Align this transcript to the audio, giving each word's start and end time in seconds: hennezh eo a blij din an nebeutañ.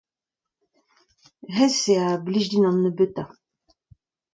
hennezh 1.55 1.85
eo 1.93 2.03
a 2.13 2.23
blij 2.25 2.45
din 2.49 2.67
an 2.69 2.77
nebeutañ. 2.83 3.29